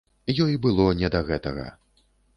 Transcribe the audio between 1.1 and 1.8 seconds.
да гэтага.